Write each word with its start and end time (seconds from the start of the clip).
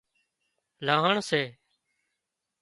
لانهڻ 0.85 1.15
سي 1.29 1.41